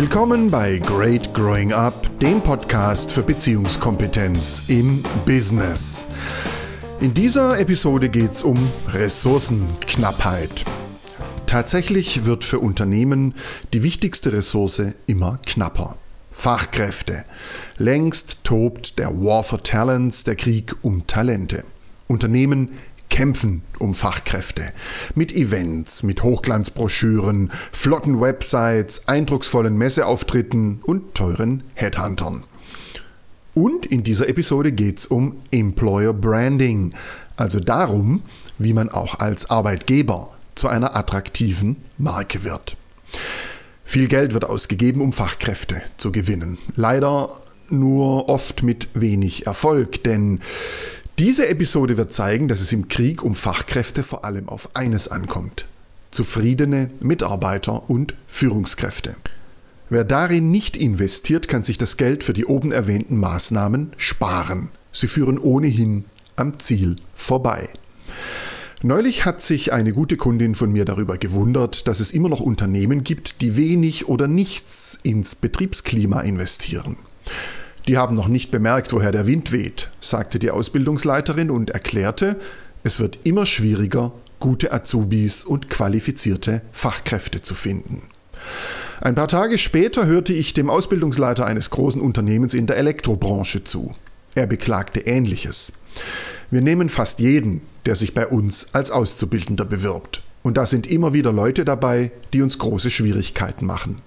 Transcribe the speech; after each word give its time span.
Willkommen 0.00 0.48
bei 0.48 0.78
Great 0.78 1.34
Growing 1.34 1.72
Up, 1.72 2.20
dem 2.20 2.40
Podcast 2.40 3.10
für 3.10 3.24
Beziehungskompetenz 3.24 4.62
im 4.68 5.02
Business. 5.26 6.06
In 7.00 7.14
dieser 7.14 7.58
Episode 7.58 8.08
geht 8.08 8.30
es 8.30 8.44
um 8.44 8.70
Ressourcenknappheit. 8.86 10.64
Tatsächlich 11.46 12.24
wird 12.24 12.44
für 12.44 12.60
Unternehmen 12.60 13.34
die 13.72 13.82
wichtigste 13.82 14.32
Ressource 14.32 14.80
immer 15.08 15.40
knapper. 15.44 15.96
Fachkräfte. 16.30 17.24
Längst 17.76 18.44
tobt 18.44 19.00
der 19.00 19.10
War 19.20 19.42
for 19.42 19.64
Talents, 19.64 20.22
der 20.22 20.36
Krieg 20.36 20.76
um 20.82 21.08
Talente. 21.08 21.64
Unternehmen 22.06 22.78
kämpfen 23.08 23.62
um 23.78 23.94
Fachkräfte. 23.94 24.72
Mit 25.14 25.32
Events, 25.32 26.02
mit 26.02 26.22
Hochglanzbroschüren, 26.22 27.50
flotten 27.72 28.20
Websites, 28.20 29.08
eindrucksvollen 29.08 29.76
Messeauftritten 29.76 30.80
und 30.82 31.14
teuren 31.14 31.62
Headhuntern. 31.74 32.44
Und 33.54 33.86
in 33.86 34.04
dieser 34.04 34.28
Episode 34.28 34.72
geht 34.72 34.98
es 34.98 35.06
um 35.06 35.36
Employer 35.50 36.12
Branding, 36.12 36.94
also 37.36 37.58
darum, 37.60 38.22
wie 38.58 38.72
man 38.72 38.88
auch 38.88 39.18
als 39.18 39.50
Arbeitgeber 39.50 40.30
zu 40.54 40.68
einer 40.68 40.94
attraktiven 40.96 41.76
Marke 41.96 42.44
wird. 42.44 42.76
Viel 43.84 44.08
Geld 44.08 44.34
wird 44.34 44.44
ausgegeben, 44.44 45.00
um 45.00 45.12
Fachkräfte 45.12 45.82
zu 45.96 46.12
gewinnen. 46.12 46.58
Leider 46.76 47.40
nur 47.70 48.28
oft 48.28 48.62
mit 48.62 48.88
wenig 48.94 49.46
Erfolg, 49.46 50.04
denn 50.04 50.40
diese 51.18 51.48
Episode 51.48 51.96
wird 51.96 52.12
zeigen, 52.12 52.46
dass 52.46 52.60
es 52.60 52.72
im 52.72 52.86
Krieg 52.86 53.24
um 53.24 53.34
Fachkräfte 53.34 54.04
vor 54.04 54.24
allem 54.24 54.48
auf 54.48 54.76
eines 54.76 55.08
ankommt. 55.08 55.66
Zufriedene 56.12 56.90
Mitarbeiter 57.00 57.90
und 57.90 58.14
Führungskräfte. 58.28 59.16
Wer 59.90 60.04
darin 60.04 60.52
nicht 60.52 60.76
investiert, 60.76 61.48
kann 61.48 61.64
sich 61.64 61.76
das 61.76 61.96
Geld 61.96 62.22
für 62.22 62.34
die 62.34 62.44
oben 62.44 62.70
erwähnten 62.70 63.16
Maßnahmen 63.16 63.94
sparen. 63.96 64.68
Sie 64.92 65.08
führen 65.08 65.38
ohnehin 65.38 66.04
am 66.36 66.60
Ziel 66.60 66.96
vorbei. 67.16 67.68
Neulich 68.82 69.24
hat 69.24 69.42
sich 69.42 69.72
eine 69.72 69.92
gute 69.92 70.16
Kundin 70.16 70.54
von 70.54 70.70
mir 70.70 70.84
darüber 70.84 71.18
gewundert, 71.18 71.88
dass 71.88 71.98
es 71.98 72.12
immer 72.12 72.28
noch 72.28 72.40
Unternehmen 72.40 73.02
gibt, 73.02 73.40
die 73.40 73.56
wenig 73.56 74.06
oder 74.06 74.28
nichts 74.28 74.96
ins 75.02 75.34
Betriebsklima 75.34 76.20
investieren. 76.20 76.96
Die 77.88 77.96
haben 77.96 78.14
noch 78.14 78.28
nicht 78.28 78.50
bemerkt, 78.50 78.92
woher 78.92 79.12
der 79.12 79.26
Wind 79.26 79.50
weht, 79.50 79.88
sagte 79.98 80.38
die 80.38 80.50
Ausbildungsleiterin 80.50 81.50
und 81.50 81.70
erklärte, 81.70 82.36
es 82.84 83.00
wird 83.00 83.20
immer 83.24 83.46
schwieriger, 83.46 84.12
gute 84.40 84.72
Azubis 84.72 85.42
und 85.42 85.70
qualifizierte 85.70 86.60
Fachkräfte 86.72 87.40
zu 87.40 87.54
finden. 87.54 88.02
Ein 89.00 89.14
paar 89.14 89.28
Tage 89.28 89.56
später 89.56 90.04
hörte 90.04 90.34
ich 90.34 90.52
dem 90.52 90.68
Ausbildungsleiter 90.68 91.46
eines 91.46 91.70
großen 91.70 92.00
Unternehmens 92.00 92.52
in 92.52 92.66
der 92.66 92.76
Elektrobranche 92.76 93.64
zu. 93.64 93.94
Er 94.34 94.46
beklagte 94.46 95.00
Ähnliches. 95.00 95.72
Wir 96.50 96.60
nehmen 96.60 96.90
fast 96.90 97.20
jeden, 97.20 97.62
der 97.86 97.96
sich 97.96 98.12
bei 98.12 98.26
uns 98.26 98.68
als 98.74 98.90
Auszubildender 98.90 99.64
bewirbt. 99.64 100.22
Und 100.42 100.58
da 100.58 100.66
sind 100.66 100.86
immer 100.86 101.14
wieder 101.14 101.32
Leute 101.32 101.64
dabei, 101.64 102.12
die 102.34 102.42
uns 102.42 102.58
große 102.58 102.90
Schwierigkeiten 102.90 103.64
machen. 103.64 104.02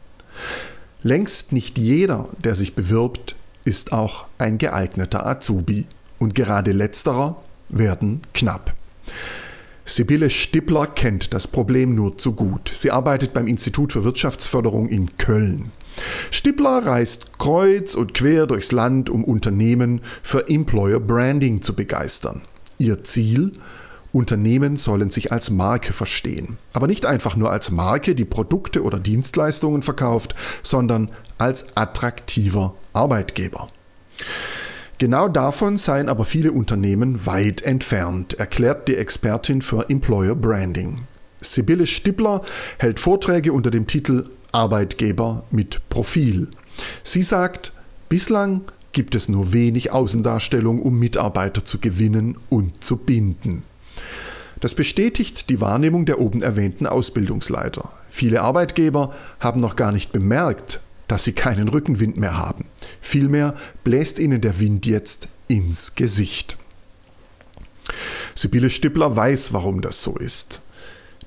Längst 1.01 1.51
nicht 1.51 1.79
jeder, 1.79 2.29
der 2.43 2.53
sich 2.53 2.75
bewirbt, 2.75 3.35
ist 3.65 3.93
auch 3.93 4.25
ein 4.37 4.57
geeigneter 4.57 5.25
Azubi 5.25 5.85
und 6.19 6.35
gerade 6.35 6.71
letzterer 6.71 7.41
werden 7.69 8.21
knapp. 8.33 8.73
Sibylle 9.85 10.29
Stippler 10.29 10.87
kennt 10.87 11.33
das 11.33 11.47
Problem 11.47 11.95
nur 11.95 12.17
zu 12.17 12.33
gut. 12.33 12.71
Sie 12.73 12.91
arbeitet 12.91 13.33
beim 13.33 13.47
Institut 13.47 13.93
für 13.93 14.03
Wirtschaftsförderung 14.03 14.87
in 14.87 15.17
Köln. 15.17 15.71
Stippler 16.29 16.85
reist 16.85 17.37
kreuz 17.39 17.95
und 17.95 18.13
quer 18.13 18.47
durchs 18.47 18.71
Land, 18.71 19.09
um 19.09 19.23
Unternehmen 19.23 20.01
für 20.23 20.47
Employer 20.47 20.99
Branding 20.99 21.61
zu 21.61 21.75
begeistern. 21.75 22.41
Ihr 22.77 23.03
Ziel? 23.03 23.53
Unternehmen 24.13 24.75
sollen 24.75 25.09
sich 25.09 25.31
als 25.31 25.49
Marke 25.49 25.93
verstehen. 25.93 26.57
Aber 26.73 26.87
nicht 26.87 27.05
einfach 27.05 27.35
nur 27.35 27.51
als 27.51 27.71
Marke, 27.71 28.15
die 28.15 28.25
Produkte 28.25 28.83
oder 28.83 28.99
Dienstleistungen 28.99 29.83
verkauft, 29.83 30.35
sondern 30.63 31.11
als 31.37 31.77
attraktiver 31.77 32.75
Arbeitgeber. 32.93 33.69
Genau 34.97 35.27
davon 35.27 35.77
seien 35.77 36.09
aber 36.09 36.25
viele 36.25 36.51
Unternehmen 36.51 37.25
weit 37.25 37.63
entfernt, 37.63 38.35
erklärt 38.35 38.87
die 38.87 38.97
Expertin 38.97 39.61
für 39.61 39.89
Employer 39.89 40.35
Branding. 40.35 41.07
Sibylle 41.39 41.87
Stippler 41.87 42.41
hält 42.77 42.99
Vorträge 42.99 43.51
unter 43.51 43.71
dem 43.71 43.87
Titel 43.87 44.29
Arbeitgeber 44.51 45.43
mit 45.49 45.81
Profil. 45.89 46.49
Sie 47.01 47.23
sagt, 47.23 47.73
bislang 48.09 48.61
gibt 48.91 49.15
es 49.15 49.27
nur 49.27 49.53
wenig 49.53 49.91
Außendarstellung, 49.91 50.81
um 50.81 50.99
Mitarbeiter 50.99 51.65
zu 51.65 51.79
gewinnen 51.79 52.37
und 52.49 52.83
zu 52.83 52.97
binden. 52.97 53.63
Das 54.61 54.75
bestätigt 54.75 55.49
die 55.49 55.59
Wahrnehmung 55.59 56.05
der 56.05 56.19
oben 56.19 56.43
erwähnten 56.43 56.85
Ausbildungsleiter. 56.85 57.91
Viele 58.11 58.41
Arbeitgeber 58.41 59.13
haben 59.39 59.59
noch 59.59 59.75
gar 59.75 59.91
nicht 59.91 60.11
bemerkt, 60.11 60.79
dass 61.07 61.23
sie 61.23 61.33
keinen 61.33 61.67
Rückenwind 61.67 62.15
mehr 62.15 62.37
haben. 62.37 62.65
Vielmehr 63.01 63.55
bläst 63.83 64.19
ihnen 64.19 64.39
der 64.39 64.59
Wind 64.59 64.85
jetzt 64.85 65.27
ins 65.47 65.95
Gesicht. 65.95 66.57
Sibylle 68.35 68.69
Stippler 68.69 69.15
weiß, 69.15 69.51
warum 69.51 69.81
das 69.81 70.03
so 70.03 70.15
ist. 70.15 70.61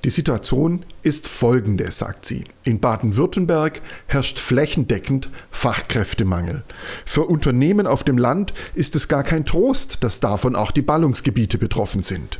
Die 0.05 0.11
Situation 0.11 0.85
ist 1.03 1.27
folgende, 1.27 1.91
sagt 1.91 2.27
sie. 2.27 2.45
In 2.63 2.79
Baden-Württemberg 2.79 3.81
herrscht 4.07 4.39
flächendeckend 4.39 5.29
Fachkräftemangel. 5.51 6.63
Für 7.05 7.25
Unternehmen 7.25 7.87
auf 7.87 8.05
dem 8.05 8.19
Land 8.19 8.55
ist 8.75 8.95
es 8.97 9.09
gar 9.09 9.25
kein 9.25 9.45
Trost, 9.45 10.05
dass 10.05 10.21
davon 10.21 10.57
auch 10.57 10.71
die 10.71 10.83
Ballungsgebiete 10.83 11.59
betroffen 11.59 12.03
sind. 12.03 12.39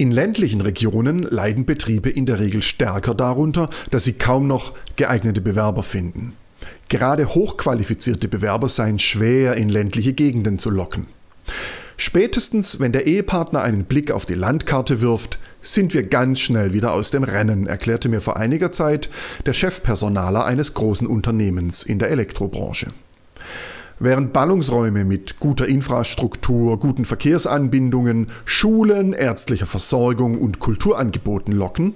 In 0.00 0.12
ländlichen 0.12 0.60
Regionen 0.60 1.24
leiden 1.24 1.64
Betriebe 1.64 2.08
in 2.08 2.24
der 2.24 2.38
Regel 2.38 2.62
stärker 2.62 3.16
darunter, 3.16 3.68
dass 3.90 4.04
sie 4.04 4.12
kaum 4.12 4.46
noch 4.46 4.74
geeignete 4.94 5.40
Bewerber 5.40 5.82
finden. 5.82 6.34
Gerade 6.88 7.34
hochqualifizierte 7.34 8.28
Bewerber 8.28 8.68
seien 8.68 9.00
schwer 9.00 9.56
in 9.56 9.68
ländliche 9.68 10.12
Gegenden 10.12 10.60
zu 10.60 10.70
locken. 10.70 11.08
Spätestens, 11.96 12.78
wenn 12.78 12.92
der 12.92 13.08
Ehepartner 13.08 13.60
einen 13.60 13.86
Blick 13.86 14.12
auf 14.12 14.24
die 14.24 14.34
Landkarte 14.34 15.00
wirft, 15.00 15.40
sind 15.62 15.94
wir 15.94 16.04
ganz 16.04 16.38
schnell 16.38 16.72
wieder 16.72 16.92
aus 16.92 17.10
dem 17.10 17.24
Rennen, 17.24 17.66
erklärte 17.66 18.08
mir 18.08 18.20
vor 18.20 18.36
einiger 18.36 18.70
Zeit 18.70 19.10
der 19.46 19.52
Chefpersonaler 19.52 20.44
eines 20.44 20.74
großen 20.74 21.08
Unternehmens 21.08 21.82
in 21.82 21.98
der 21.98 22.10
Elektrobranche. 22.10 22.92
Während 24.00 24.32
Ballungsräume 24.32 25.04
mit 25.04 25.40
guter 25.40 25.66
Infrastruktur, 25.66 26.78
guten 26.78 27.04
Verkehrsanbindungen, 27.04 28.30
Schulen, 28.44 29.12
ärztlicher 29.12 29.66
Versorgung 29.66 30.38
und 30.40 30.60
Kulturangeboten 30.60 31.52
locken, 31.52 31.94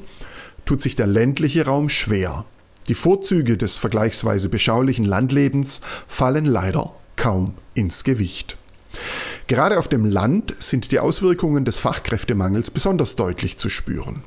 tut 0.65 0.83
sich 0.83 0.97
der 0.97 1.07
ländliche 1.07 1.65
Raum 1.65 1.89
schwer. 1.89 2.45
Die 2.89 2.95
Vorzüge 2.95 3.57
des 3.57 3.79
vergleichsweise 3.79 4.49
beschaulichen 4.49 5.05
Landlebens 5.05 5.81
fallen 6.09 6.45
leider 6.45 6.93
kaum 7.15 7.55
ins 7.75 8.03
Gewicht. 8.03 8.57
Gerade 9.47 9.79
auf 9.79 9.87
dem 9.87 10.05
Land 10.05 10.57
sind 10.59 10.91
die 10.91 10.99
Auswirkungen 10.99 11.65
des 11.65 11.79
Fachkräftemangels 11.79 12.73
besonders 12.73 13.15
deutlich 13.15 13.59
zu 13.59 13.69
spüren. 13.69 14.25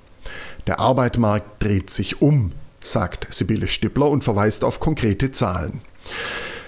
Der 0.66 0.80
Arbeitsmarkt 0.80 1.62
dreht 1.62 1.90
sich 1.90 2.22
um, 2.22 2.54
sagt 2.80 3.34
Sibylle 3.34 3.68
Stippler 3.68 4.10
und 4.10 4.24
verweist 4.24 4.64
auf 4.64 4.80
konkrete 4.80 5.32
Zahlen. 5.32 5.82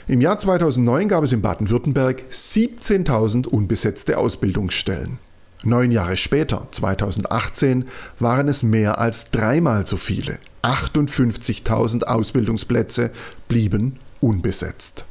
Im 0.09 0.22
Jahr 0.22 0.38
2009 0.38 1.09
gab 1.09 1.25
es 1.25 1.34
in 1.34 1.41
Baden-Württemberg 1.41 2.23
17.000 2.31 3.45
unbesetzte 3.45 4.18
Ausbildungsstellen. 4.18 5.19
Neun 5.63 5.91
Jahre 5.91 6.16
später, 6.16 6.66
2018, 6.72 7.90
waren 8.17 8.47
es 8.47 8.64
mehr 8.64 8.99
als 8.99 9.31
dreimal 9.31 9.85
so 9.85 9.97
viele. 9.97 10.40
58.000 10.61 12.03
Ausbildungsplätze 12.03 13.11
blieben 13.49 13.99
unbesetzt. 14.22 15.03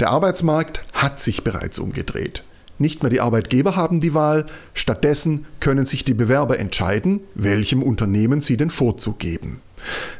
Der 0.00 0.10
Arbeitsmarkt 0.10 0.82
hat 0.92 1.18
sich 1.18 1.42
bereits 1.42 1.78
umgedreht. 1.78 2.44
Nicht 2.82 3.04
mehr 3.04 3.10
die 3.10 3.20
Arbeitgeber 3.20 3.76
haben 3.76 4.00
die 4.00 4.12
Wahl, 4.12 4.46
stattdessen 4.74 5.46
können 5.60 5.86
sich 5.86 6.04
die 6.04 6.14
Bewerber 6.14 6.58
entscheiden, 6.58 7.20
welchem 7.36 7.80
Unternehmen 7.80 8.40
sie 8.40 8.56
den 8.56 8.70
Vorzug 8.70 9.20
geben. 9.20 9.60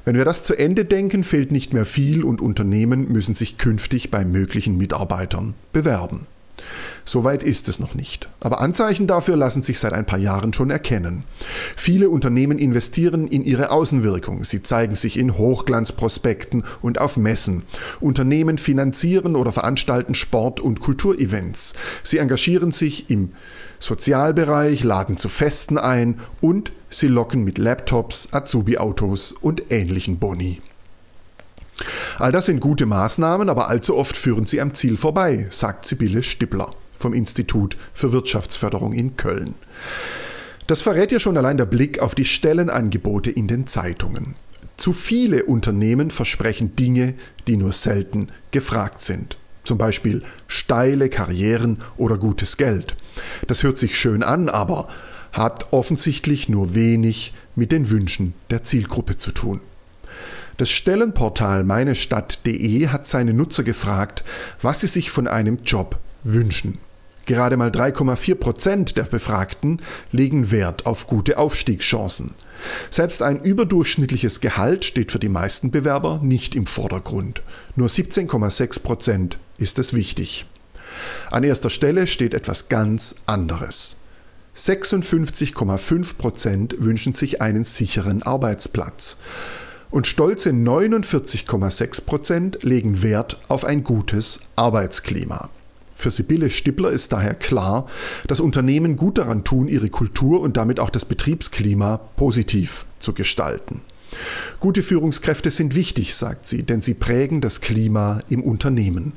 Wenn 0.05 0.15
wir 0.15 0.25
das 0.25 0.45
zu 0.45 0.55
Ende 0.55 0.85
denken, 0.85 1.25
fehlt 1.25 1.51
nicht 1.51 1.75
mehr 1.75 1.85
viel 1.85 2.23
und 2.23 2.41
Unternehmen 2.41 3.11
müssen 3.11 3.35
sich 3.35 3.59
künftig 3.59 4.13
bei 4.13 4.25
möglichen 4.25 4.77
Mitarbeitern 4.77 5.55
bewerben. 5.73 6.29
Soweit 7.05 7.43
ist 7.43 7.69
es 7.69 7.81
noch 7.81 7.95
nicht. 7.95 8.29
Aber 8.41 8.61
Anzeichen 8.61 9.07
dafür 9.07 9.37
lassen 9.37 9.63
sich 9.63 9.79
seit 9.79 9.93
ein 9.93 10.07
paar 10.07 10.19
Jahren 10.19 10.53
schon 10.53 10.71
erkennen. 10.71 11.25
Viele 11.77 12.09
Unternehmen 12.11 12.59
investieren 12.59 13.27
in 13.27 13.45
ihre 13.45 13.71
Außenwirkung. 13.71 14.45
Sie 14.45 14.63
zeigen 14.63 14.95
sich 14.95 15.19
in 15.19 15.37
Hochglanzprospekten 15.37 16.65
und 16.81 17.01
auf 17.01 17.17
Messen. 17.17 17.63
Unternehmen 18.01 18.59
finanzieren 18.59 19.37
oder 19.37 19.53
veranstalten 19.53 20.15
Sport- 20.15 20.61
und 20.61 20.81
Kulturevents. 20.81 21.75
Sie 22.03 22.19
engagieren 22.19 22.73
sich 22.73 23.11
im 23.11 23.33
Sozialbereich, 23.81 24.85
laden 24.85 25.17
zu 25.17 25.29
Festen 25.29 25.79
ein 25.79 26.21
und 26.41 26.73
sie 26.89 27.09
locken 27.09 27.43
mit 27.43 27.59
Laptops, 27.59 28.29
Azubi-Autos 28.33 29.33
und 29.33 29.73
ähnlichen 29.73 30.19
Boni. 30.19 30.63
All 32.19 32.33
das 32.33 32.47
sind 32.47 32.61
gute 32.61 32.87
Maßnahmen, 32.87 33.49
aber 33.49 33.69
allzu 33.69 33.97
oft 33.97 34.17
führen 34.17 34.45
sie 34.45 34.61
am 34.61 34.75
Ziel 34.75 34.97
vorbei, 34.97 35.47
sagt 35.51 35.87
Sibylle 35.87 36.23
Stippler 36.23 36.71
vom 36.99 37.15
Institut 37.15 37.77
für 37.93 38.13
Wirtschaftsförderung 38.13 38.93
in 38.93 39.17
Köln. 39.17 39.55
Das 40.67 40.83
verrät 40.83 41.13
ja 41.13 41.19
schon 41.19 41.37
allein 41.37 41.57
der 41.57 41.67
Blick 41.67 41.99
auf 41.99 42.15
die 42.15 42.25
Stellenangebote 42.25 43.31
in 43.31 43.49
den 43.49 43.67
Zeitungen. 43.67 44.37
Zu 44.77 44.93
viele 44.93 45.45
Unternehmen 45.45 46.11
versprechen 46.11 46.77
Dinge, 46.77 47.15
die 47.47 47.57
nur 47.57 47.73
selten 47.73 48.29
gefragt 48.53 49.03
sind. 49.03 49.37
Zum 49.65 49.79
Beispiel 49.79 50.23
steile 50.47 51.09
Karrieren 51.09 51.83
oder 51.97 52.17
gutes 52.17 52.57
Geld. 52.57 52.97
Das 53.47 53.63
hört 53.63 53.79
sich 53.79 53.99
schön 53.99 54.23
an, 54.23 54.49
aber 54.49 54.89
hat 55.33 55.73
offensichtlich 55.73 56.49
nur 56.49 56.75
wenig 56.75 57.33
mit 57.55 57.73
den 57.73 57.91
Wünschen 57.91 58.35
der 58.51 58.65
Zielgruppe 58.65 59.17
zu 59.17 59.31
tun. 59.33 59.61
Das 60.63 60.71
Stellenportal 60.71 61.65
meinestadt.de 61.65 62.87
hat 62.87 63.09
seine 63.09 63.35
Nutzer 63.35 63.65
gefragt, 63.65 64.23
was 64.61 64.79
sie 64.79 64.87
sich 64.87 65.11
von 65.11 65.27
einem 65.27 65.65
Job 65.65 65.99
wünschen. 66.23 66.79
Gerade 67.27 67.57
mal 67.57 67.71
3,4 67.71 68.37
Prozent 68.37 68.97
der 68.97 69.03
Befragten 69.03 69.83
legen 70.13 70.53
Wert 70.53 70.87
auf 70.87 71.09
gute 71.09 71.37
Aufstiegschancen. 71.37 72.35
Selbst 72.91 73.23
ein 73.23 73.43
überdurchschnittliches 73.43 74.41
Gehalt 74.41 74.85
steht 74.85 75.11
für 75.11 75.19
die 75.19 75.29
meisten 75.29 75.73
Bewerber 75.73 76.21
nicht 76.23 76.55
im 76.55 76.69
Vordergrund. 76.69 77.43
Nur 77.75 77.89
17,6 77.89 78.83
Prozent 78.85 79.39
ist 79.59 79.81
es 79.81 79.93
wichtig. 79.93 80.47
An 81.33 81.43
erster 81.43 81.71
Stelle 81.71 82.07
steht 82.07 82.35
etwas 82.35 82.69
ganz 82.69 83.17
anderes. 83.27 83.97
56,5 84.57 86.15
Prozent 86.15 86.77
wünschen 86.79 87.15
sich 87.15 87.43
einen 87.43 87.65
sicheren 87.65 88.23
Arbeitsplatz. 88.23 89.17
Und 89.93 90.07
stolze 90.07 90.51
49,6 90.51 92.07
Prozent 92.07 92.63
legen 92.63 93.03
Wert 93.03 93.39
auf 93.49 93.67
ein 93.67 93.85
gutes 93.85 94.41
Arbeitsklima. 94.57 95.51
Für 95.95 96.11
Sibylle 96.11 96.49
Stippler 96.49 96.91
ist 96.91 97.13
daher 97.13 97.35
klar, 97.35 97.87
dass 98.27 98.41
Unternehmen 98.41 98.97
gut 98.97 99.19
daran 99.19 99.45
tun, 99.45 99.69
ihre 99.69 99.91
Kultur 99.91 100.41
und 100.41 100.57
damit 100.57 100.81
auch 100.81 100.89
das 100.89 101.05
Betriebsklima 101.05 101.99
positiv 102.17 102.87
zu 103.01 103.13
gestalten. 103.13 103.83
Gute 104.61 104.83
Führungskräfte 104.83 105.51
sind 105.51 105.75
wichtig, 105.75 106.15
sagt 106.15 106.47
sie, 106.47 106.63
denn 106.63 106.81
sie 106.81 106.95
prägen 106.95 107.43
das 107.43 107.61
Klima 107.61 108.23
im 108.31 108.43
Unternehmen. 108.43 109.13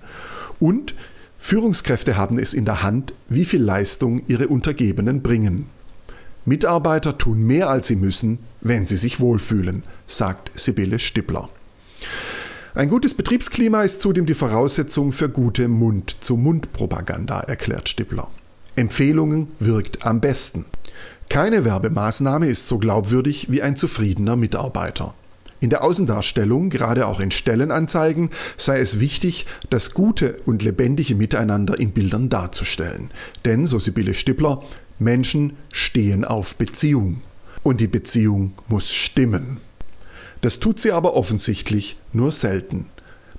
Und 0.60 0.94
Führungskräfte 1.40 2.18
haben 2.18 2.38
es 2.38 2.54
in 2.54 2.66
der 2.66 2.84
Hand, 2.84 3.14
wie 3.30 3.46
viel 3.46 3.62
Leistung 3.62 4.24
ihre 4.28 4.50
Untergebenen 4.50 5.22
bringen. 5.22 5.68
Mitarbeiter 6.46 7.18
tun 7.18 7.42
mehr, 7.46 7.70
als 7.70 7.88
sie 7.88 7.96
müssen, 7.96 8.40
wenn 8.62 8.86
sie 8.86 8.98
sich 8.98 9.20
wohlfühlen, 9.20 9.84
sagt 10.08 10.52
Sibylle 10.56 11.00
Stippler. 11.00 11.50
Ein 12.76 12.90
gutes 12.90 13.14
Betriebsklima 13.14 13.84
ist 13.84 14.02
zudem 14.02 14.26
die 14.26 14.34
Voraussetzung 14.34 15.12
für 15.12 15.30
gute 15.30 15.68
Mund-zu-Mund-Propaganda, 15.68 17.40
erklärt 17.40 17.90
Stippler. 17.90 18.28
Empfehlungen 18.76 19.48
wirkt 19.60 20.06
am 20.06 20.20
besten. 20.20 20.66
Keine 21.30 21.66
Werbemaßnahme 21.66 22.48
ist 22.48 22.68
so 22.68 22.78
glaubwürdig 22.78 23.50
wie 23.50 23.62
ein 23.62 23.76
zufriedener 23.76 24.36
Mitarbeiter. 24.36 25.14
In 25.62 25.70
der 25.70 25.84
Außendarstellung, 25.84 26.70
gerade 26.70 27.08
auch 27.08 27.20
in 27.20 27.32
Stellenanzeigen, 27.32 28.30
sei 28.58 28.80
es 28.82 29.00
wichtig, 29.00 29.46
das 29.70 29.94
gute 29.94 30.38
und 30.46 30.62
lebendige 30.62 31.16
Miteinander 31.16 31.80
in 31.80 31.92
Bildern 31.92 32.30
darzustellen. 32.30 33.10
Denn, 33.46 33.66
so 33.66 33.80
Sibylle 33.80 34.14
Stippler, 34.14 34.64
Menschen 35.00 35.58
stehen 35.72 36.26
auf 36.26 36.56
Beziehung. 36.56 37.22
Und 37.64 37.82
die 37.82 37.88
Beziehung 37.88 38.54
muss 38.68 38.94
stimmen. 38.94 39.58
Das 40.42 40.60
tut 40.60 40.80
sie 40.80 40.92
aber 40.92 41.16
offensichtlich 41.16 41.98
nur 42.14 42.32
selten. 42.32 42.86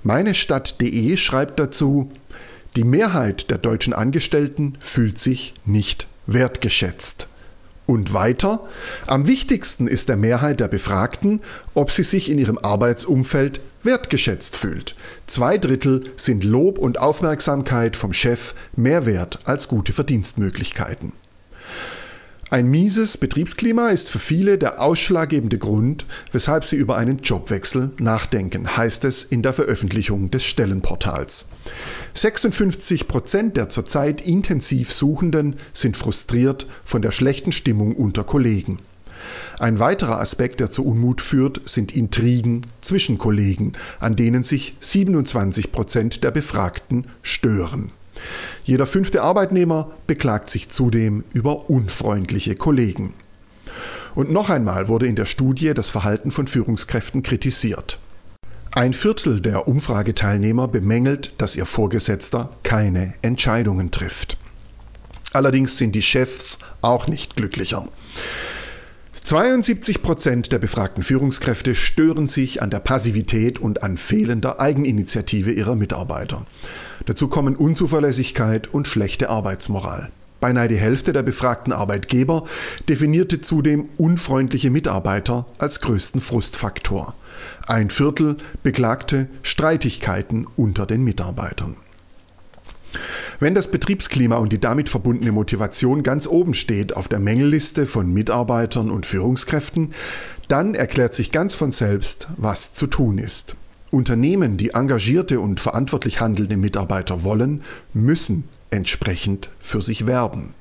Meine 0.03 0.35
Stadt.de 0.35 1.17
schreibt 1.17 1.59
dazu, 1.59 2.11
die 2.75 2.83
Mehrheit 2.83 3.49
der 3.49 3.57
deutschen 3.57 3.93
Angestellten 3.93 4.77
fühlt 4.79 5.17
sich 5.17 5.53
nicht 5.65 6.07
wertgeschätzt. 6.27 7.27
Und 7.87 8.13
weiter, 8.13 8.67
am 9.05 9.27
wichtigsten 9.27 9.87
ist 9.87 10.09
der 10.09 10.17
Mehrheit 10.17 10.59
der 10.59 10.67
Befragten, 10.67 11.39
ob 11.73 11.89
sie 11.89 12.03
sich 12.03 12.29
in 12.29 12.37
ihrem 12.37 12.57
Arbeitsumfeld 12.57 13.61
wertgeschätzt 13.81 14.57
fühlt. 14.57 14.95
Zwei 15.25 15.57
Drittel 15.57 16.11
sind 16.17 16.43
Lob 16.43 16.77
und 16.77 16.99
Aufmerksamkeit 16.99 17.95
vom 17.95 18.11
Chef 18.11 18.53
mehr 18.75 19.05
wert 19.05 19.39
als 19.45 19.69
gute 19.69 19.93
Verdienstmöglichkeiten. 19.93 21.13
Ein 22.49 22.69
mieses 22.71 23.17
Betriebsklima 23.17 23.89
ist 23.89 24.09
für 24.09 24.19
viele 24.19 24.57
der 24.57 24.81
ausschlaggebende 24.81 25.57
Grund, 25.57 26.05
weshalb 26.31 26.63
sie 26.63 26.77
über 26.77 26.95
einen 26.95 27.19
Jobwechsel 27.19 27.91
nachdenken, 27.99 28.77
heißt 28.77 29.03
es 29.03 29.23
in 29.25 29.41
der 29.41 29.51
Veröffentlichung 29.51 30.31
des 30.31 30.45
Stellenportals. 30.45 31.49
56 32.13 33.09
Prozent 33.09 33.57
der 33.57 33.67
zurzeit 33.67 34.25
intensiv 34.25 34.93
Suchenden 34.93 35.57
sind 35.73 35.97
frustriert 35.97 36.67
von 36.85 37.01
der 37.01 37.11
schlechten 37.11 37.51
Stimmung 37.51 37.93
unter 37.93 38.23
Kollegen. 38.23 38.79
Ein 39.59 39.79
weiterer 39.79 40.21
Aspekt, 40.21 40.61
der 40.61 40.71
zu 40.71 40.85
Unmut 40.85 41.19
führt, 41.19 41.67
sind 41.67 41.93
Intrigen 41.93 42.61
zwischen 42.79 43.17
Kollegen, 43.17 43.73
an 43.99 44.15
denen 44.15 44.43
sich 44.43 44.77
27 44.79 45.73
Prozent 45.73 46.23
der 46.23 46.31
Befragten 46.31 47.07
stören. 47.23 47.91
Jeder 48.63 48.85
fünfte 48.85 49.21
Arbeitnehmer 49.21 49.91
beklagt 50.07 50.49
sich 50.49 50.69
zudem 50.69 51.23
über 51.33 51.69
unfreundliche 51.69 52.55
Kollegen. 52.55 53.13
Und 54.15 54.31
noch 54.31 54.49
einmal 54.49 54.87
wurde 54.87 55.07
in 55.07 55.15
der 55.15 55.25
Studie 55.25 55.73
das 55.73 55.89
Verhalten 55.89 56.31
von 56.31 56.47
Führungskräften 56.47 57.23
kritisiert. 57.23 57.99
Ein 58.71 58.93
Viertel 58.93 59.41
der 59.41 59.67
Umfrageteilnehmer 59.67 60.67
bemängelt, 60.67 61.33
dass 61.37 61.55
ihr 61.55 61.65
Vorgesetzter 61.65 62.49
keine 62.63 63.13
Entscheidungen 63.21 63.91
trifft. 63.91 64.37
Allerdings 65.33 65.77
sind 65.77 65.93
die 65.93 66.01
Chefs 66.01 66.59
auch 66.81 67.07
nicht 67.07 67.35
glücklicher. 67.35 67.87
72 69.23 70.01
Prozent 70.01 70.51
der 70.51 70.59
befragten 70.59 71.03
Führungskräfte 71.03 71.75
stören 71.75 72.27
sich 72.27 72.61
an 72.61 72.69
der 72.69 72.79
Passivität 72.79 73.59
und 73.59 73.83
an 73.83 73.97
fehlender 73.97 74.59
Eigeninitiative 74.59 75.51
ihrer 75.51 75.75
Mitarbeiter. 75.75 76.45
Dazu 77.05 77.27
kommen 77.27 77.55
Unzuverlässigkeit 77.55 78.73
und 78.73 78.87
schlechte 78.87 79.29
Arbeitsmoral. 79.29 80.11
Beinahe 80.39 80.67
die 80.67 80.77
Hälfte 80.77 81.13
der 81.13 81.23
befragten 81.23 81.73
Arbeitgeber 81.73 82.43
definierte 82.87 83.41
zudem 83.41 83.89
unfreundliche 83.97 84.69
Mitarbeiter 84.69 85.45
als 85.57 85.81
größten 85.81 86.21
Frustfaktor. 86.21 87.15
Ein 87.65 87.89
Viertel 87.89 88.37
beklagte 88.61 89.27
Streitigkeiten 89.41 90.47
unter 90.55 90.85
den 90.85 91.03
Mitarbeitern. 91.03 91.77
Wenn 93.39 93.55
das 93.55 93.69
Betriebsklima 93.69 94.37
und 94.37 94.51
die 94.53 94.59
damit 94.59 94.89
verbundene 94.89 95.31
Motivation 95.31 96.03
ganz 96.03 96.27
oben 96.27 96.53
steht 96.53 96.95
auf 96.95 97.07
der 97.07 97.19
Mängelliste 97.19 97.85
von 97.85 98.11
Mitarbeitern 98.11 98.89
und 98.91 99.05
Führungskräften, 99.05 99.93
dann 100.47 100.75
erklärt 100.75 101.13
sich 101.13 101.31
ganz 101.31 101.53
von 101.53 101.71
selbst, 101.71 102.27
was 102.37 102.73
zu 102.73 102.87
tun 102.87 103.17
ist. 103.17 103.55
Unternehmen, 103.91 104.57
die 104.57 104.71
engagierte 104.71 105.39
und 105.39 105.59
verantwortlich 105.59 106.19
handelnde 106.19 106.57
Mitarbeiter 106.57 107.23
wollen, 107.23 107.63
müssen 107.93 108.43
entsprechend 108.69 109.49
für 109.59 109.81
sich 109.81 110.05
werben. 110.05 110.53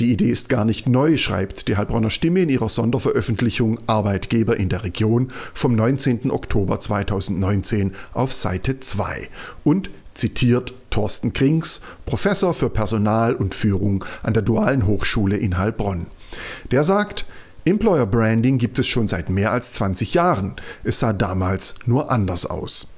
Die 0.00 0.12
Idee 0.12 0.30
ist 0.30 0.48
gar 0.48 0.64
nicht 0.64 0.88
neu, 0.88 1.16
schreibt 1.16 1.66
die 1.66 1.76
Heilbronner 1.76 2.10
Stimme 2.10 2.42
in 2.42 2.48
ihrer 2.48 2.68
Sonderveröffentlichung 2.68 3.80
Arbeitgeber 3.88 4.56
in 4.56 4.68
der 4.68 4.84
Region 4.84 5.32
vom 5.54 5.74
19. 5.74 6.30
Oktober 6.30 6.78
2019 6.78 7.94
auf 8.12 8.32
Seite 8.32 8.78
2 8.78 9.28
und 9.64 9.90
zitiert 10.18 10.74
Thorsten 10.90 11.32
Krings, 11.32 11.80
Professor 12.04 12.52
für 12.52 12.68
Personal 12.68 13.34
und 13.34 13.54
Führung 13.54 14.04
an 14.22 14.34
der 14.34 14.42
Dualen 14.42 14.86
Hochschule 14.86 15.36
in 15.36 15.56
Heilbronn. 15.56 16.08
Der 16.70 16.84
sagt, 16.84 17.24
Employer 17.64 18.06
Branding 18.06 18.58
gibt 18.58 18.78
es 18.78 18.86
schon 18.86 19.08
seit 19.08 19.30
mehr 19.30 19.52
als 19.52 19.72
20 19.72 20.14
Jahren. 20.14 20.56
Es 20.84 20.98
sah 20.98 21.12
damals 21.12 21.74
nur 21.86 22.10
anders 22.10 22.46
aus. 22.46 22.94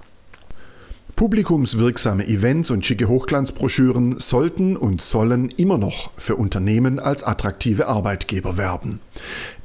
Publikumswirksame 1.17 2.27
Events 2.27 2.71
und 2.71 2.87
schicke 2.87 3.07
Hochglanzbroschüren 3.07 4.19
sollten 4.21 4.77
und 4.77 5.03
sollen 5.03 5.50
immer 5.50 5.77
noch 5.77 6.12
für 6.17 6.37
Unternehmen 6.37 6.99
als 6.99 7.23
attraktive 7.23 7.89
Arbeitgeber 7.89 8.57
werben. 8.57 9.00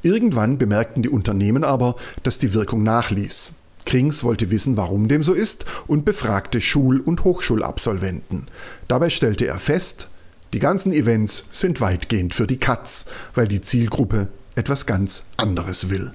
Irgendwann 0.02 0.58
bemerkten 0.58 1.02
die 1.02 1.08
Unternehmen 1.08 1.64
aber, 1.64 1.96
dass 2.22 2.38
die 2.38 2.52
Wirkung 2.52 2.82
nachließ. 2.82 3.54
Krings 3.86 4.22
wollte 4.24 4.50
wissen, 4.50 4.76
warum 4.76 5.08
dem 5.08 5.22
so 5.22 5.32
ist 5.32 5.64
und 5.86 6.04
befragte 6.04 6.60
Schul- 6.60 7.00
und 7.00 7.24
Hochschulabsolventen. 7.24 8.48
Dabei 8.88 9.08
stellte 9.08 9.46
er 9.46 9.58
fest, 9.58 10.08
die 10.52 10.58
ganzen 10.58 10.92
Events 10.92 11.44
sind 11.50 11.80
weitgehend 11.80 12.34
für 12.34 12.46
die 12.46 12.58
Katz, 12.58 13.06
weil 13.34 13.48
die 13.48 13.62
Zielgruppe 13.62 14.28
etwas 14.54 14.86
ganz 14.86 15.24
anderes 15.36 15.90
will. 15.90 16.12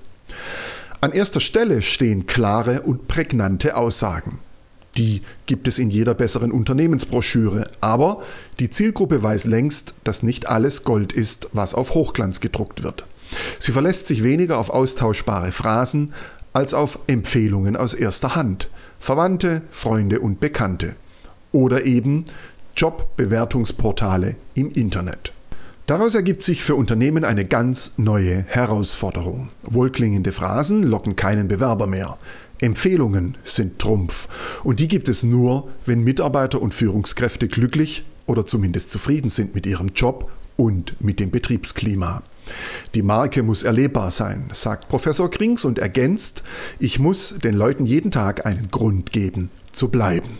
An 0.99 1.11
erster 1.11 1.39
Stelle 1.39 1.81
stehen 1.81 2.27
klare 2.27 2.81
und 2.81 3.07
prägnante 3.07 3.75
Aussagen. 3.75 4.39
Die 4.97 5.21
gibt 5.45 5.67
es 5.67 5.79
in 5.79 5.89
jeder 5.89 6.13
besseren 6.13 6.51
Unternehmensbroschüre, 6.51 7.71
aber 7.79 8.23
die 8.59 8.69
Zielgruppe 8.69 9.23
weiß 9.23 9.45
längst, 9.45 9.93
dass 10.03 10.21
nicht 10.21 10.47
alles 10.47 10.83
Gold 10.83 11.13
ist, 11.13 11.47
was 11.53 11.73
auf 11.73 11.93
Hochglanz 11.93 12.41
gedruckt 12.41 12.83
wird. 12.83 13.05
Sie 13.59 13.71
verlässt 13.71 14.07
sich 14.07 14.23
weniger 14.23 14.57
auf 14.57 14.69
austauschbare 14.69 15.51
Phrasen 15.51 16.13
als 16.53 16.73
auf 16.73 16.99
Empfehlungen 17.07 17.75
aus 17.75 17.93
erster 17.93 18.35
Hand. 18.35 18.69
Verwandte, 18.99 19.61
Freunde 19.71 20.19
und 20.19 20.39
Bekannte. 20.39 20.95
Oder 21.51 21.85
eben 21.85 22.25
Jobbewertungsportale 22.75 24.35
im 24.53 24.69
Internet. 24.69 25.33
Daraus 25.87 26.15
ergibt 26.15 26.41
sich 26.41 26.63
für 26.63 26.75
Unternehmen 26.75 27.25
eine 27.25 27.43
ganz 27.43 27.93
neue 27.97 28.45
Herausforderung. 28.47 29.49
Wohlklingende 29.63 30.31
Phrasen 30.31 30.83
locken 30.83 31.15
keinen 31.15 31.47
Bewerber 31.47 31.87
mehr. 31.87 32.17
Empfehlungen 32.59 33.37
sind 33.43 33.79
Trumpf. 33.79 34.27
Und 34.63 34.79
die 34.79 34.87
gibt 34.87 35.09
es 35.09 35.23
nur, 35.23 35.67
wenn 35.85 36.03
Mitarbeiter 36.03 36.61
und 36.61 36.73
Führungskräfte 36.73 37.47
glücklich 37.47 38.05
oder 38.27 38.45
zumindest 38.45 38.91
zufrieden 38.91 39.29
sind 39.29 39.55
mit 39.55 39.65
ihrem 39.65 39.89
Job 39.95 40.31
und 40.61 41.01
mit 41.01 41.19
dem 41.19 41.31
Betriebsklima. 41.31 42.21
Die 42.93 43.01
Marke 43.01 43.41
muss 43.41 43.63
erlebbar 43.63 44.11
sein, 44.11 44.51
sagt 44.53 44.89
Professor 44.89 45.31
Krings 45.31 45.65
und 45.65 45.79
ergänzt, 45.79 46.43
ich 46.77 46.99
muss 46.99 47.33
den 47.43 47.55
Leuten 47.55 47.87
jeden 47.87 48.11
Tag 48.11 48.45
einen 48.45 48.69
Grund 48.69 49.11
geben, 49.11 49.49
zu 49.71 49.87
bleiben. 49.87 50.37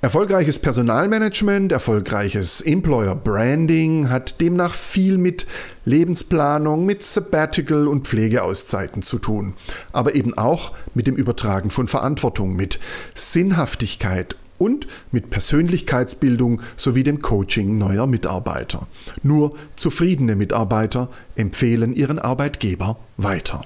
Erfolgreiches 0.00 0.58
Personalmanagement, 0.58 1.70
erfolgreiches 1.70 2.60
Employer 2.60 3.14
Branding 3.14 4.10
hat 4.10 4.40
demnach 4.40 4.74
viel 4.74 5.16
mit 5.16 5.46
Lebensplanung, 5.84 6.84
mit 6.84 7.04
Sabbatical 7.04 7.86
und 7.86 8.08
Pflegeauszeiten 8.08 9.02
zu 9.02 9.20
tun, 9.20 9.54
aber 9.92 10.16
eben 10.16 10.36
auch 10.36 10.72
mit 10.94 11.06
dem 11.06 11.14
Übertragen 11.14 11.70
von 11.70 11.86
Verantwortung, 11.86 12.56
mit 12.56 12.80
Sinnhaftigkeit 13.14 14.34
und 14.58 14.86
mit 15.12 15.30
Persönlichkeitsbildung 15.30 16.60
sowie 16.76 17.04
dem 17.04 17.22
Coaching 17.22 17.78
neuer 17.78 18.06
Mitarbeiter. 18.06 18.86
Nur 19.22 19.56
zufriedene 19.76 20.36
Mitarbeiter 20.36 21.08
empfehlen 21.36 21.94
ihren 21.94 22.18
Arbeitgeber 22.18 22.98
weiter. 23.16 23.64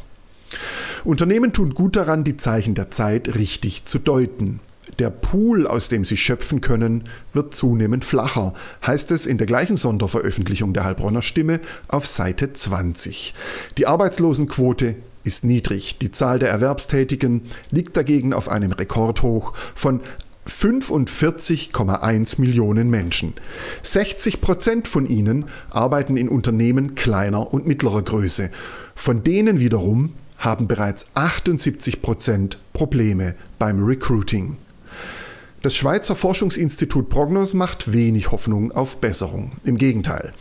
Unternehmen 1.05 1.53
tun 1.53 1.75
gut 1.75 1.97
daran, 1.97 2.25
die 2.25 2.37
Zeichen 2.37 2.75
der 2.75 2.91
Zeit 2.91 3.35
richtig 3.35 3.87
zu 3.87 3.99
deuten. 3.99 4.61
Der 4.99 5.11
Pool, 5.11 5.67
aus 5.67 5.89
dem 5.89 6.05
sie 6.05 6.17
schöpfen 6.17 6.61
können, 6.61 7.05
wird 7.33 7.55
zunehmend 7.55 8.05
flacher, 8.05 8.53
heißt 8.85 9.13
es 9.13 9.27
in 9.27 9.39
der 9.39 9.47
gleichen 9.47 9.77
Sonderveröffentlichung 9.77 10.75
der 10.75 10.85
Heilbronner 10.85 11.23
Stimme 11.23 11.61
auf 11.89 12.07
Seite 12.07 12.53
20. 12.53 13.33
Die 13.79 13.87
Arbeitslosenquote 13.87 14.97
ist 15.25 15.45
niedrig. 15.45 15.99
Die 15.99 16.11
Zahl 16.11 16.41
der 16.41 16.51
Erwerbstätigen 16.51 17.43
liegt 17.71 17.97
dagegen 17.97 18.33
auf 18.33 18.49
einem 18.49 18.73
Rekordhoch 18.73 19.55
von 19.75 20.01
45,1 20.49 22.41
Millionen 22.41 22.91
Menschen. 22.91 23.35
60 23.83 24.41
Prozent 24.41 24.89
von 24.89 25.07
ihnen 25.07 25.47
arbeiten 25.71 26.17
in 26.17 26.29
Unternehmen 26.29 26.95
kleiner 26.95 27.53
und 27.53 27.67
mittlerer 27.67 28.03
Größe. 28.03 28.51
Von 28.95 29.23
denen 29.23 29.61
wiederum 29.61 30.15
haben 30.39 30.67
bereits 30.67 31.07
78 31.15 32.03
Prozent 32.03 32.59
Probleme 32.73 33.35
beim 33.59 33.85
Recruiting. 33.85 34.57
Das 35.63 35.77
Schweizer 35.77 36.17
Forschungsinstitut 36.17 37.09
Prognos 37.09 37.55
macht 37.55 37.93
wenig 37.93 38.33
Hoffnung 38.33 38.73
auf 38.73 38.97
Besserung. 38.97 39.53
Im 39.63 39.77
Gegenteil. 39.77 40.33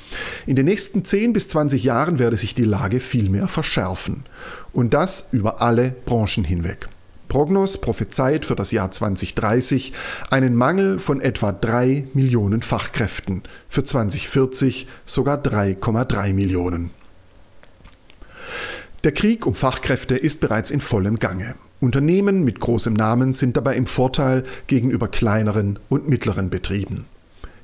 In 0.48 0.56
den 0.56 0.66
nächsten 0.66 1.06
10 1.06 1.34
bis 1.34 1.48
20 1.50 1.84
Jahren 1.84 2.18
werde 2.18 2.38
sich 2.38 2.56
die 2.56 2.64
Lage 2.64 3.00
vielmehr 3.00 3.48
verschärfen. 3.48 4.24
Und 4.74 4.96
das 4.96 5.30
über 5.32 5.62
alle 5.62 5.94
Branchen 6.06 6.44
hinweg. 6.44 6.90
Prognos 7.32 7.78
prophezeit 7.78 8.46
für 8.46 8.56
das 8.56 8.72
Jahr 8.72 8.92
2030 8.92 9.94
einen 10.32 10.54
Mangel 10.54 11.00
von 11.00 11.22
etwa 11.22 11.54
3 11.54 12.08
Millionen 12.14 12.62
Fachkräften, 12.62 13.44
für 13.70 13.86
2040 13.86 14.90
sogar 15.06 15.42
3,3 15.42 16.34
Millionen. 16.34 16.90
Der 19.06 19.14
Krieg 19.14 19.46
um 19.46 19.56
Fachkräfte 19.56 20.18
ist 20.18 20.42
bereits 20.42 20.72
in 20.72 20.82
vollem 20.82 21.20
Gange. 21.20 21.56
Unternehmen 21.80 22.44
mit 22.44 22.60
großem 22.60 22.92
Namen 22.92 23.32
sind 23.32 23.56
dabei 23.56 23.78
im 23.78 23.86
Vorteil 23.86 24.44
gegenüber 24.68 25.08
kleineren 25.08 25.80
und 25.88 26.10
mittleren 26.10 26.50
Betrieben. 26.50 27.06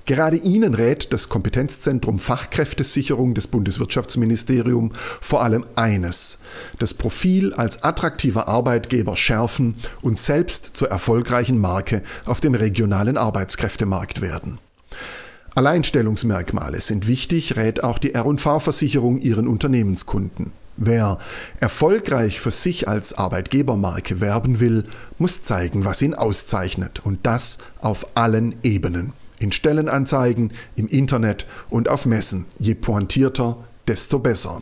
Gerade 0.07 0.37
ihnen 0.37 0.73
rät 0.73 1.11
das 1.11 1.27
Kompetenzzentrum 1.27 2.17
Fachkräftesicherung 2.17 3.33
des 3.33 3.47
Bundeswirtschaftsministeriums 3.47 4.95
vor 5.19 5.43
allem 5.43 5.65
eines, 5.75 6.37
das 6.79 6.93
Profil 6.93 7.53
als 7.53 7.83
attraktiver 7.83 8.47
Arbeitgeber 8.47 9.17
schärfen 9.17 9.75
und 10.01 10.17
selbst 10.17 10.77
zur 10.77 10.89
erfolgreichen 10.89 11.59
Marke 11.59 12.03
auf 12.25 12.39
dem 12.39 12.55
regionalen 12.55 13.17
Arbeitskräftemarkt 13.17 14.21
werden. 14.21 14.59
Alleinstellungsmerkmale 15.55 16.79
sind 16.79 17.05
wichtig, 17.05 17.57
rät 17.57 17.83
auch 17.83 17.97
die 17.97 18.13
R&V-Versicherung 18.13 19.19
ihren 19.19 19.45
Unternehmenskunden. 19.45 20.53
Wer 20.77 21.17
erfolgreich 21.59 22.39
für 22.39 22.51
sich 22.51 22.87
als 22.87 23.17
Arbeitgebermarke 23.17 24.21
werben 24.21 24.61
will, 24.61 24.85
muss 25.17 25.43
zeigen, 25.43 25.83
was 25.83 26.01
ihn 26.01 26.13
auszeichnet 26.13 27.01
und 27.03 27.25
das 27.25 27.57
auf 27.81 28.15
allen 28.15 28.55
Ebenen. 28.63 29.11
In 29.39 29.51
Stellenanzeigen, 29.51 30.51
im 30.75 30.87
Internet 30.87 31.45
und 31.69 31.89
auf 31.89 32.05
Messen. 32.05 32.45
Je 32.59 32.73
pointierter, 32.73 33.57
desto 33.87 34.19
besser. 34.19 34.61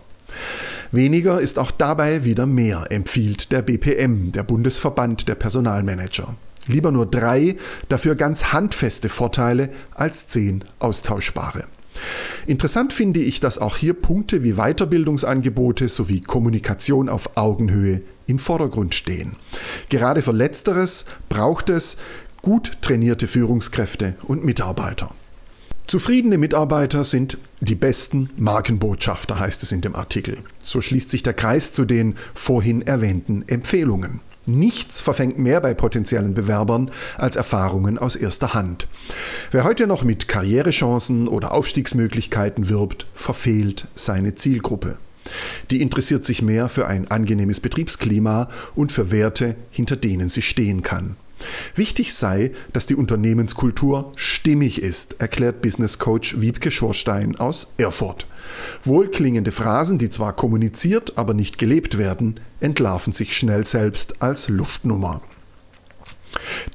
Weniger 0.91 1.41
ist 1.41 1.59
auch 1.59 1.71
dabei 1.71 2.23
wieder 2.23 2.45
mehr, 2.45 2.87
empfiehlt 2.89 3.51
der 3.51 3.61
BPM, 3.61 4.31
der 4.31 4.43
Bundesverband 4.43 5.27
der 5.27 5.35
Personalmanager. 5.35 6.35
Lieber 6.67 6.91
nur 6.91 7.05
drei, 7.05 7.57
dafür 7.89 8.15
ganz 8.15 8.51
handfeste 8.51 9.09
Vorteile 9.09 9.69
als 9.93 10.27
zehn 10.27 10.63
austauschbare. 10.79 11.65
Interessant 12.45 12.91
finde 12.91 13.21
ich, 13.21 13.39
dass 13.39 13.57
auch 13.57 13.77
hier 13.77 13.93
Punkte 13.93 14.43
wie 14.43 14.53
Weiterbildungsangebote 14.53 15.87
sowie 15.87 16.21
Kommunikation 16.21 17.07
auf 17.07 17.37
Augenhöhe 17.37 18.01
im 18.27 18.39
Vordergrund 18.39 18.95
stehen. 18.95 19.35
Gerade 19.89 20.21
für 20.21 20.33
letzteres 20.33 21.05
braucht 21.29 21.69
es 21.69 21.97
gut 22.45 22.77
trainierte 22.81 23.27
Führungskräfte 23.27 24.13
und 24.27 24.45
Mitarbeiter. 24.45 25.09
Zufriedene 25.87 26.37
Mitarbeiter 26.37 27.03
sind 27.03 27.39
die 27.59 27.73
besten 27.73 28.29
Markenbotschafter, 28.37 29.39
heißt 29.39 29.63
es 29.63 29.71
in 29.71 29.81
dem 29.81 29.95
Artikel. 29.95 30.37
So 30.63 30.79
schließt 30.79 31.09
sich 31.09 31.23
der 31.23 31.33
Kreis 31.33 31.71
zu 31.71 31.85
den 31.85 32.13
vorhin 32.35 32.83
erwähnten 32.83 33.45
Empfehlungen. 33.47 34.19
Nichts 34.45 35.01
verfängt 35.01 35.39
mehr 35.39 35.59
bei 35.59 35.73
potenziellen 35.73 36.35
Bewerbern 36.35 36.91
als 37.17 37.35
Erfahrungen 37.35 37.97
aus 37.97 38.15
erster 38.15 38.53
Hand. 38.53 38.87
Wer 39.49 39.63
heute 39.63 39.87
noch 39.87 40.03
mit 40.03 40.27
Karrierechancen 40.27 41.27
oder 41.27 41.51
Aufstiegsmöglichkeiten 41.51 42.69
wirbt, 42.69 43.07
verfehlt 43.15 43.87
seine 43.95 44.35
Zielgruppe. 44.35 44.97
Die 45.71 45.81
interessiert 45.81 46.25
sich 46.25 46.43
mehr 46.43 46.69
für 46.69 46.85
ein 46.85 47.09
angenehmes 47.09 47.59
Betriebsklima 47.59 48.49
und 48.75 48.91
für 48.91 49.09
Werte, 49.09 49.55
hinter 49.71 49.95
denen 49.95 50.29
sie 50.29 50.43
stehen 50.43 50.83
kann. 50.83 51.15
Wichtig 51.75 52.13
sei, 52.13 52.51
dass 52.71 52.85
die 52.85 52.95
Unternehmenskultur 52.95 54.13
stimmig 54.15 54.81
ist, 54.81 55.19
erklärt 55.19 55.61
Business 55.61 55.99
Coach 55.99 56.39
Wiebke 56.39 56.71
Schorstein 56.71 57.35
aus 57.35 57.73
Erfurt. 57.77 58.27
Wohlklingende 58.83 59.51
Phrasen, 59.51 59.97
die 59.97 60.09
zwar 60.09 60.33
kommuniziert, 60.33 61.17
aber 61.17 61.33
nicht 61.33 61.57
gelebt 61.57 61.97
werden, 61.97 62.39
entlarven 62.59 63.13
sich 63.13 63.35
schnell 63.35 63.65
selbst 63.65 64.21
als 64.21 64.47
Luftnummer. 64.47 65.21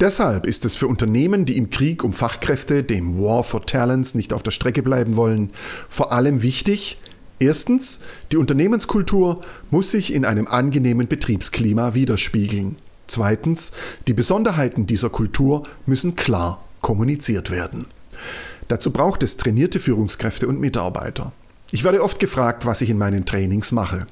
Deshalb 0.00 0.46
ist 0.46 0.64
es 0.64 0.74
für 0.74 0.86
Unternehmen, 0.86 1.44
die 1.44 1.56
im 1.56 1.70
Krieg 1.70 2.04
um 2.04 2.12
Fachkräfte, 2.12 2.82
dem 2.82 3.18
War 3.18 3.44
for 3.44 3.64
Talents, 3.66 4.14
nicht 4.14 4.32
auf 4.32 4.42
der 4.42 4.50
Strecke 4.50 4.82
bleiben 4.82 5.16
wollen, 5.16 5.50
vor 5.88 6.12
allem 6.12 6.42
wichtig, 6.42 6.98
erstens, 7.38 8.00
die 8.32 8.36
Unternehmenskultur 8.36 9.42
muss 9.70 9.90
sich 9.90 10.12
in 10.12 10.24
einem 10.24 10.46
angenehmen 10.46 11.08
Betriebsklima 11.08 11.94
widerspiegeln. 11.94 12.76
Zweitens, 13.10 13.72
die 14.06 14.12
Besonderheiten 14.12 14.86
dieser 14.86 15.10
Kultur 15.10 15.64
müssen 15.84 16.14
klar 16.14 16.62
kommuniziert 16.80 17.50
werden. 17.50 17.86
Dazu 18.68 18.92
braucht 18.92 19.24
es 19.24 19.36
trainierte 19.36 19.80
Führungskräfte 19.80 20.46
und 20.46 20.60
Mitarbeiter. 20.60 21.32
Ich 21.72 21.82
werde 21.82 22.04
oft 22.04 22.20
gefragt, 22.20 22.66
was 22.66 22.82
ich 22.82 22.88
in 22.88 22.98
meinen 22.98 23.24
Trainings 23.24 23.72
mache. 23.72 24.06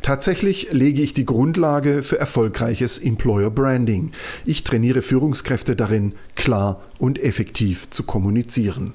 Tatsächlich 0.00 0.68
lege 0.70 1.02
ich 1.02 1.12
die 1.12 1.24
Grundlage 1.24 2.04
für 2.04 2.20
erfolgreiches 2.20 2.98
Employer 2.98 3.50
Branding. 3.50 4.12
Ich 4.44 4.62
trainiere 4.62 5.02
Führungskräfte 5.02 5.74
darin, 5.74 6.12
klar 6.36 6.82
und 6.98 7.20
effektiv 7.20 7.90
zu 7.90 8.04
kommunizieren. 8.04 8.92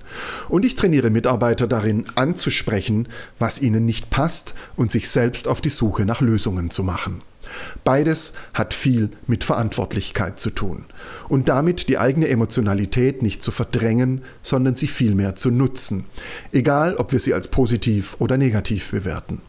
Und 0.47 0.63
ich 0.63 0.77
trainiere 0.77 1.09
Mitarbeiter 1.09 1.67
darin, 1.67 2.05
anzusprechen, 2.15 3.09
was 3.37 3.61
ihnen 3.61 3.85
nicht 3.85 4.09
passt 4.09 4.55
und 4.77 4.91
sich 4.91 5.09
selbst 5.09 5.49
auf 5.49 5.59
die 5.59 5.69
Suche 5.69 6.05
nach 6.05 6.21
Lösungen 6.21 6.69
zu 6.69 6.83
machen. 6.83 7.21
Beides 7.83 8.33
hat 8.53 8.73
viel 8.73 9.09
mit 9.27 9.43
Verantwortlichkeit 9.43 10.39
zu 10.39 10.49
tun 10.49 10.85
und 11.29 11.49
damit 11.49 11.89
die 11.89 11.97
eigene 11.97 12.27
Emotionalität 12.27 13.21
nicht 13.23 13.43
zu 13.43 13.51
verdrängen, 13.51 14.21
sondern 14.43 14.75
sie 14.75 14.87
vielmehr 14.87 15.35
zu 15.35 15.51
nutzen, 15.51 16.05
egal 16.51 16.95
ob 16.95 17.11
wir 17.11 17.19
sie 17.19 17.33
als 17.33 17.47
positiv 17.47 18.15
oder 18.19 18.37
negativ 18.37 18.91
bewerten. 18.91 19.41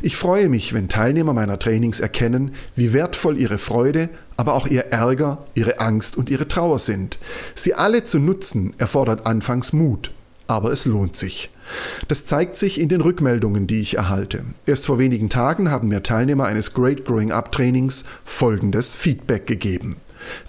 Ich 0.00 0.16
freue 0.16 0.48
mich, 0.48 0.74
wenn 0.74 0.88
Teilnehmer 0.88 1.32
meiner 1.32 1.58
Trainings 1.58 1.98
erkennen, 1.98 2.54
wie 2.76 2.92
wertvoll 2.92 3.38
ihre 3.38 3.58
Freude, 3.58 4.08
aber 4.36 4.54
auch 4.54 4.66
ihr 4.66 4.86
Ärger, 4.92 5.44
ihre 5.54 5.80
Angst 5.80 6.16
und 6.16 6.30
ihre 6.30 6.46
Trauer 6.46 6.78
sind. 6.78 7.18
Sie 7.54 7.74
alle 7.74 8.04
zu 8.04 8.18
nutzen 8.18 8.74
erfordert 8.78 9.26
anfangs 9.26 9.72
Mut, 9.72 10.12
aber 10.46 10.70
es 10.70 10.84
lohnt 10.84 11.16
sich. 11.16 11.50
Das 12.08 12.24
zeigt 12.24 12.56
sich 12.56 12.80
in 12.80 12.88
den 12.88 13.00
Rückmeldungen, 13.00 13.66
die 13.66 13.80
ich 13.80 13.96
erhalte. 13.96 14.44
Erst 14.66 14.86
vor 14.86 14.98
wenigen 14.98 15.28
Tagen 15.28 15.70
haben 15.70 15.88
mir 15.88 16.02
Teilnehmer 16.02 16.44
eines 16.44 16.74
Great 16.74 17.04
Growing 17.04 17.32
Up 17.32 17.52
Trainings 17.52 18.04
folgendes 18.24 18.94
Feedback 18.94 19.46
gegeben. 19.46 19.96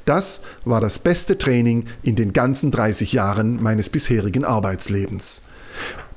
Das 0.06 0.42
war 0.66 0.82
das 0.82 1.00
beste 1.00 1.38
Training 1.38 1.86
in 2.04 2.16
den 2.16 2.34
ganzen 2.34 2.72
30 2.72 3.14
Jahren 3.14 3.62
meines 3.62 3.90
bisherigen 3.90 4.46
Arbeitslebens. 4.46 5.44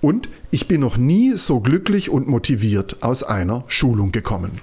Und 0.01 0.29
ich 0.51 0.69
bin 0.69 0.81
noch 0.81 0.97
nie 0.97 1.35
so 1.37 1.61
glücklich 1.61 2.09
und 2.11 2.27
motiviert 2.27 3.03
aus 3.03 3.23
einer 3.23 3.65
Schulung 3.69 4.13
gekommen. 4.13 4.61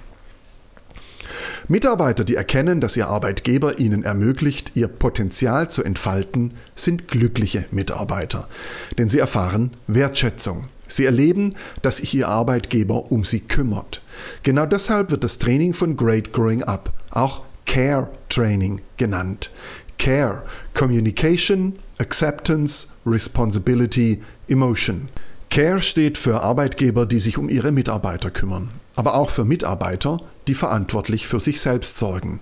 Mitarbeiter, 1.66 2.24
die 2.24 2.36
erkennen, 2.36 2.80
dass 2.80 2.96
ihr 2.96 3.08
Arbeitgeber 3.08 3.78
ihnen 3.78 4.04
ermöglicht, 4.04 4.72
ihr 4.74 4.88
Potenzial 4.88 5.70
zu 5.70 5.82
entfalten, 5.82 6.52
sind 6.74 7.08
glückliche 7.08 7.64
Mitarbeiter, 7.70 8.48
denn 8.96 9.08
sie 9.08 9.18
erfahren 9.18 9.72
Wertschätzung. 9.86 10.64
Sie 10.86 11.04
erleben, 11.04 11.54
dass 11.82 11.98
sich 11.98 12.14
ihr 12.14 12.28
Arbeitgeber 12.28 13.12
um 13.12 13.24
sie 13.24 13.40
kümmert. 13.40 14.02
Genau 14.42 14.64
deshalb 14.64 15.10
wird 15.10 15.24
das 15.24 15.38
Training 15.38 15.74
von 15.74 15.96
Great 15.96 16.32
Growing 16.32 16.62
Up 16.62 16.92
auch 17.10 17.44
Care 17.66 18.08
Training 18.30 18.80
genannt. 18.96 19.50
Care, 19.98 20.42
Communication, 20.74 21.76
Acceptance, 21.98 22.86
Responsibility, 23.04 24.22
Emotion. 24.48 25.08
Care 25.50 25.80
steht 25.80 26.18
für 26.18 26.42
Arbeitgeber, 26.42 27.06
die 27.06 27.20
sich 27.20 27.38
um 27.38 27.48
ihre 27.48 27.72
Mitarbeiter 27.72 28.30
kümmern, 28.30 28.68
aber 28.96 29.14
auch 29.14 29.30
für 29.30 29.46
Mitarbeiter, 29.46 30.18
die 30.46 30.54
verantwortlich 30.54 31.26
für 31.26 31.40
sich 31.40 31.60
selbst 31.60 31.96
sorgen. 31.96 32.40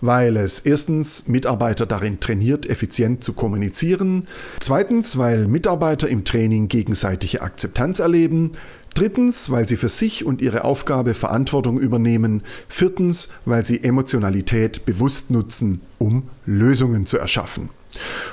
Weil 0.00 0.36
es 0.36 0.58
erstens 0.58 1.28
Mitarbeiter 1.28 1.86
darin 1.86 2.18
trainiert, 2.18 2.66
effizient 2.66 3.22
zu 3.22 3.34
kommunizieren, 3.34 4.26
zweitens, 4.58 5.16
weil 5.16 5.46
Mitarbeiter 5.46 6.08
im 6.08 6.24
Training 6.24 6.66
gegenseitige 6.66 7.40
Akzeptanz 7.40 8.00
erleben, 8.00 8.52
drittens, 8.94 9.50
weil 9.50 9.68
sie 9.68 9.76
für 9.76 9.88
sich 9.88 10.24
und 10.24 10.42
ihre 10.42 10.64
Aufgabe 10.64 11.14
Verantwortung 11.14 11.78
übernehmen, 11.78 12.42
viertens, 12.68 13.28
weil 13.44 13.64
sie 13.64 13.82
Emotionalität 13.82 14.84
bewusst 14.84 15.30
nutzen, 15.30 15.80
um 15.98 16.28
Lösungen 16.46 17.06
zu 17.06 17.16
erschaffen. 17.16 17.70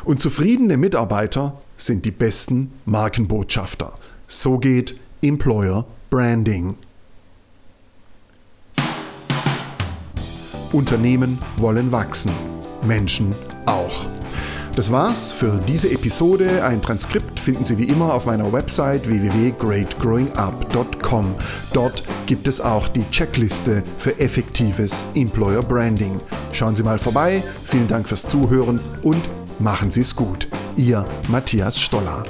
Und 0.03 0.19
zufriedene 0.19 0.75
Mitarbeiter 0.75 1.61
sind 1.81 2.05
die 2.05 2.11
besten 2.11 2.71
Markenbotschafter. 2.85 3.91
So 4.27 4.57
geht 4.57 4.95
Employer 5.21 5.85
Branding. 6.09 6.77
Unternehmen 10.71 11.39
wollen 11.57 11.91
wachsen, 11.91 12.31
Menschen 12.83 13.35
auch. 13.65 14.05
Das 14.75 14.89
war's 14.89 15.33
für 15.33 15.59
diese 15.67 15.91
Episode. 15.91 16.63
Ein 16.63 16.81
Transkript 16.81 17.41
finden 17.41 17.65
Sie 17.65 17.77
wie 17.77 17.89
immer 17.89 18.13
auf 18.13 18.25
meiner 18.25 18.53
Website 18.53 19.05
www.greatgrowingup.com. 19.05 21.35
Dort 21.73 22.03
gibt 22.25 22.47
es 22.47 22.61
auch 22.61 22.87
die 22.87 23.03
Checkliste 23.11 23.83
für 23.97 24.17
effektives 24.17 25.05
Employer 25.13 25.61
Branding. 25.61 26.21
Schauen 26.53 26.75
Sie 26.75 26.83
mal 26.83 26.99
vorbei. 26.99 27.43
Vielen 27.65 27.89
Dank 27.89 28.07
fürs 28.07 28.25
Zuhören 28.25 28.79
und 29.03 29.21
machen 29.59 29.91
Sie 29.91 29.99
es 30.01 30.15
gut. 30.15 30.47
Ihr 30.77 31.05
Matthias 31.27 31.79
Stoller. 31.79 32.23